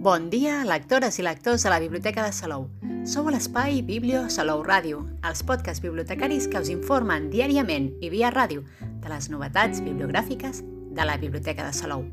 [0.00, 2.70] Bon dia, lectores i lectors de la Biblioteca de Salou.
[3.04, 8.30] Sou a l'espai Biblio Salou Ràdio, els podcasts bibliotecaris que us informen diàriament i via
[8.32, 10.62] ràdio de les novetats bibliogràfiques
[10.96, 12.06] de la Biblioteca de Salou.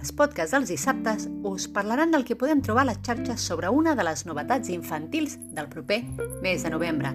[0.00, 3.92] Els podcasts dels dissabtes us parlaran del que podem trobar a les xarxes sobre una
[3.92, 6.00] de les novetats infantils del proper
[6.40, 7.12] mes de novembre.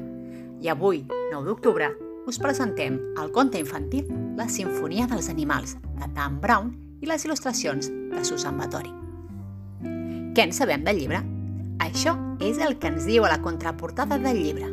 [0.61, 1.89] I avui, 9 d'octubre,
[2.29, 6.69] us presentem el conte infantil La Sinfonia dels Animals, de Dan Brown
[7.01, 9.04] i les il·lustracions de Susan Batori.
[10.35, 11.21] Què en sabem del llibre?
[11.79, 12.11] Això
[12.43, 14.67] és el que ens diu a la contraportada del llibre.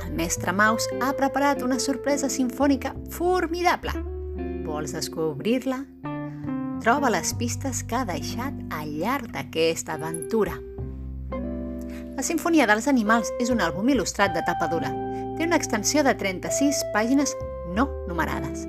[0.00, 3.92] El mestre Maus ha preparat una sorpresa sinfònica formidable.
[4.64, 5.82] Vols descobrir-la?
[6.80, 10.56] Troba les pistes que ha deixat al llarg d'aquesta aventura.
[12.16, 14.88] La Sinfonia dels Animals és un àlbum il·lustrat de tapa dura,
[15.36, 17.36] té una extensió de 36 pàgines
[17.76, 18.64] no numerades,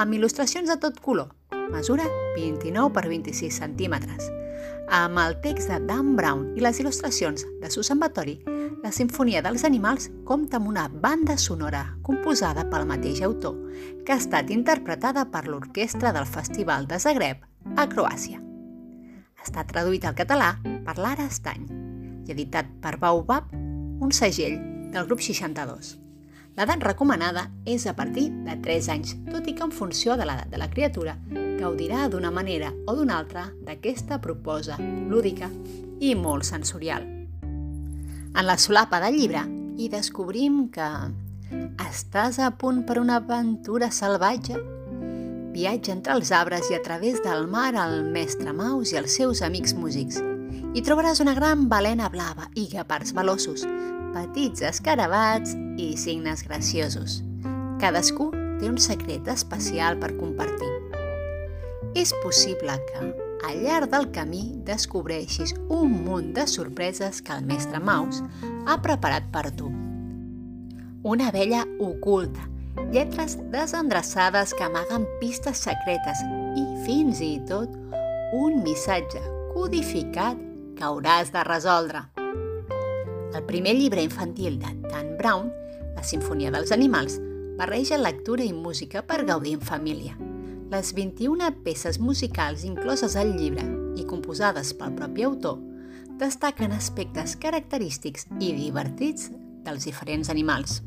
[0.00, 1.34] amb il·lustracions de tot color.
[1.76, 2.08] Mesura
[2.40, 4.32] 29 per 26 centímetres.
[4.90, 8.40] Amb el text de Dan Brown i les il·lustracions de Susan Batori,
[8.82, 13.58] la Sinfonia dels Animals compta amb una banda sonora composada pel mateix autor,
[14.04, 17.44] que ha estat interpretada per l'orquestra del Festival de Zagreb
[17.76, 18.40] a Croàcia.
[19.40, 21.66] Està traduït al català per Lara Estany
[22.26, 24.58] i editat per Baobab, un segell
[24.90, 26.09] del grup 62.
[26.58, 30.50] L'edat recomanada és a partir de 3 anys, tot i que en funció de l'edat
[30.50, 31.14] de la criatura
[31.60, 35.50] gaudirà d'una manera o d'una altra d'aquesta proposa lúdica
[36.00, 37.06] i molt sensorial.
[38.30, 39.44] En la solapa del llibre
[39.78, 40.88] hi descobrim que
[41.86, 44.58] estàs a punt per una aventura salvatge?
[45.54, 49.42] Viatja entre els arbres i a través del mar el mestre Maus i els seus
[49.42, 50.20] amics músics.
[50.74, 53.66] Hi trobaràs una gran balena blava i guepards veloços,
[54.14, 57.20] petits escarabats i signes graciosos.
[57.80, 58.30] Cadascú
[58.60, 60.70] té un secret especial per compartir.
[61.98, 63.08] És possible que,
[63.48, 68.20] al llarg del camí, descobreixis un munt de sorpreses que el mestre Maus
[68.66, 69.72] ha preparat per tu.
[71.02, 72.44] Una vella oculta,
[72.92, 76.22] lletres desendreçades que amaguen pistes secretes
[76.54, 77.72] i, fins i tot,
[78.36, 79.22] un missatge
[79.54, 80.38] codificat
[80.76, 82.06] que hauràs de resoldre.
[83.34, 85.52] El primer llibre infantil de Dan Brown,
[85.94, 87.20] La Sinfonia dels Animals,
[87.56, 90.16] barreja lectura i música per gaudir en família.
[90.70, 93.62] Les 21 peces musicals incloses al llibre
[93.94, 95.60] i composades pel propi autor
[96.18, 99.30] destaquen aspectes característics i divertits
[99.64, 100.80] dels diferents animals.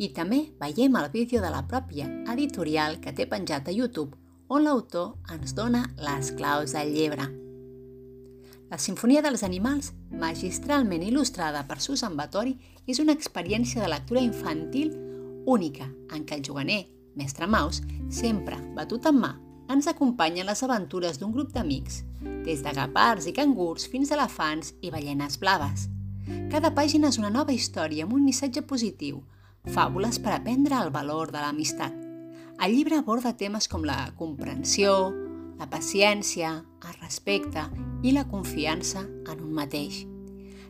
[0.02, 4.18] i també veiem el vídeo de la pròpia editorial que té penjat a YouTube
[4.50, 7.22] on l'autor ens dona les claus del llibre.
[8.66, 12.58] La Sinfonia dels Animals, magistralment il·lustrada per Susan Batori,
[12.90, 14.90] és una experiència de lectura infantil
[15.46, 17.78] única en què el juganer, mestre Maus,
[18.10, 22.02] sempre batut en mà, ens acompanyen les aventures d'un grup d'amics,
[22.46, 25.88] des de gapards i cangurs fins a elefants i ballenes blaves.
[26.50, 29.22] Cada pàgina és una nova història amb un missatge positiu,
[29.74, 31.94] fàbules per aprendre el valor de l'amistat.
[32.62, 35.12] El llibre aborda temes com la comprensió,
[35.58, 37.68] la paciència, el respecte
[38.02, 40.02] i la confiança en un mateix.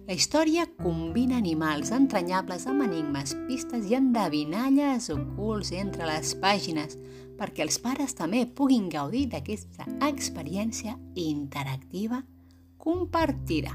[0.07, 6.99] La història combina animals entranyables amb enigmes, pistes i endevinalles ocults entre les pàgines
[7.43, 12.23] perquè els pares també puguin gaudir d'aquesta experiència interactiva
[12.79, 13.75] compartida.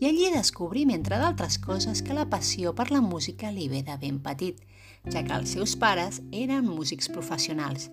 [0.00, 3.94] I allí descobrim, entre d'altres coses, que la passió per la música li ve de
[4.02, 4.58] ben petit,
[5.06, 7.90] ja que els seus pares eren músics professionals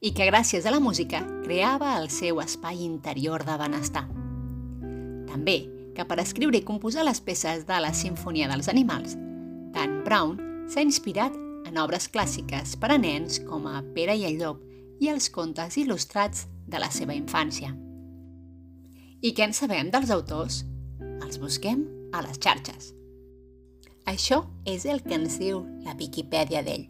[0.00, 4.06] i que gràcies a la música creava el seu espai interior de benestar.
[5.26, 9.16] També que per escriure i composar les peces de la Sinfonia dels Animals,
[9.74, 10.36] Dan Brown
[10.70, 11.34] s'ha inspirat
[11.66, 14.62] en obres clàssiques per a nens com a Pere i el Llop
[15.02, 17.72] i els contes il·lustrats de la seva infància.
[19.26, 20.62] I què en sabem dels autors?
[21.02, 21.82] Els busquem
[22.14, 22.92] a les xarxes.
[24.06, 26.86] Això és el que ens diu la Viquipèdia d'ell.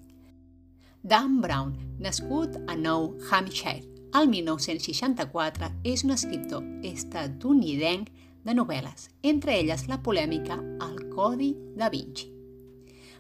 [1.01, 8.13] Dan Brown, nascut a Nou Hampshire al 1964, és un escriptor estatunidenc
[8.49, 10.57] de novel·les, entre elles la polèmica
[10.89, 12.31] El Codi da Vinci.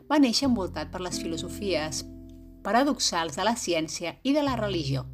[0.09, 2.07] Va néixer envoltat per les filosofies
[2.65, 5.05] paradoxals de la ciència i de la religió.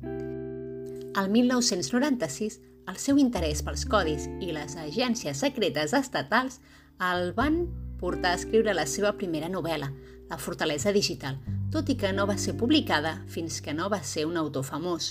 [1.19, 6.61] Al 1996, el seu interès pels codis i les agències secretes estatals
[7.03, 7.65] el van
[8.01, 9.93] portar a escriure la seva primera novel·la,
[10.25, 11.37] La fortalesa digital,
[11.71, 15.11] tot i que no va ser publicada fins que no va ser un autor famós.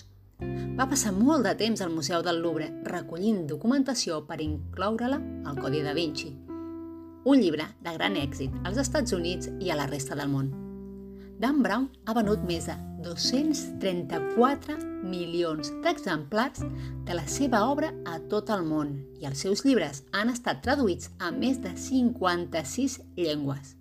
[0.77, 5.83] Va passar molt de temps al Museu del Louvre recollint documentació per incloure-la al Codi
[5.85, 6.31] da Vinci,
[7.25, 10.49] un llibre de gran èxit als Estats Units i a la resta del món.
[11.39, 16.63] Dan Brown ha venut més de 234 milions d'exemplars
[17.05, 21.11] de la seva obra a tot el món i els seus llibres han estat traduïts
[21.19, 23.75] a més de 56 llengües.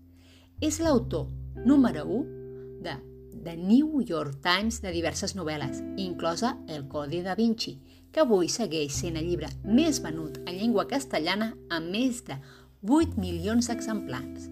[0.61, 1.29] És l'autor
[1.67, 2.99] número 1 de
[3.45, 7.79] The New York Times de diverses novel·les, inclosa El Codi da Vinci,
[8.13, 12.37] que avui segueix sent el llibre més venut en llengua castellana amb més de
[12.85, 14.51] 8 milions d'exemplars.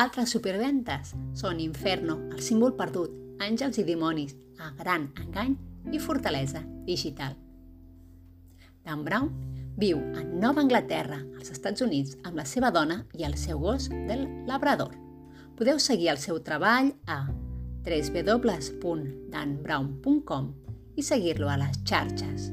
[0.00, 5.56] Altres superventes són Inferno, el símbol perdut, Àngels i dimonis, a gran engany
[5.92, 7.34] i fortalesa digital.
[8.84, 9.30] Dan Brown
[9.80, 13.88] viu a Nova Anglaterra, als Estats Units, amb la seva dona i el seu gos
[13.88, 15.09] del Labrador.
[15.60, 17.28] Podeu seguir el seu treball a
[17.84, 20.44] www.danbrown.com
[20.96, 22.48] i seguir-lo a les xarxes.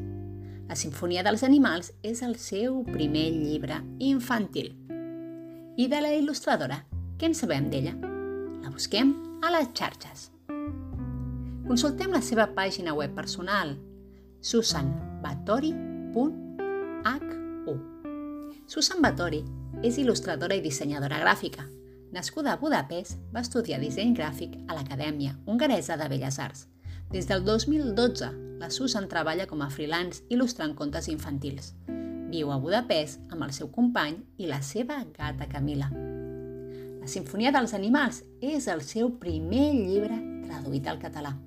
[0.67, 4.75] La Sinfonia dels Animals és el seu primer llibre infantil.
[5.79, 6.83] I de la il·lustradora
[7.15, 7.95] què en sabem d'ella?
[8.65, 10.27] La busquem a les xarxes.
[11.63, 13.79] Consultem la seva pàgina web personal
[14.43, 16.27] susanbatori.hu
[18.67, 19.47] Susan Batori
[19.79, 21.76] és il·lustradora i dissenyadora gràfica.
[22.17, 26.63] Nascuda a Budapest, va estudiar disseny gràfic a l'Acadèmia Hongaresa de Belles Arts.
[27.11, 31.75] Des del 2012, la Susan treballa com a freelance il·lustrant contes infantils.
[32.31, 35.91] Viu a Budapest amb el seu company i la seva gata Camila.
[35.93, 41.37] La Sinfonia dels Animals és el seu primer llibre traduït al català.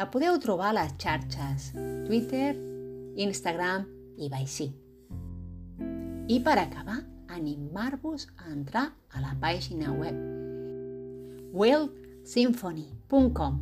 [0.00, 1.74] La podeu trobar a les xarxes
[2.08, 2.54] Twitter,
[3.28, 3.84] Instagram
[4.16, 4.72] i Baixí.
[6.32, 7.02] I per acabar,
[7.34, 10.16] animar-vos a entrar a la pàgina web
[11.52, 13.60] worldsymphony.com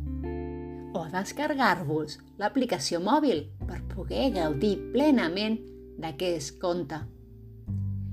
[0.95, 5.59] o descarregar-vos l'aplicació mòbil per poder gaudir plenament
[6.01, 6.99] d'aquest conte.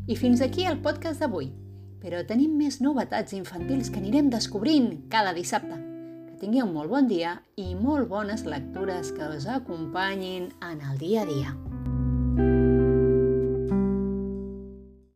[0.09, 1.53] I fins aquí el podcast d'avui
[2.03, 5.79] però tenim més novetats infantils que anirem descobrint cada dissabte.
[6.29, 11.27] Que tingueu molt bon dia i molt bones lectures que us acompanyin en el dia
[11.27, 12.78] a dia.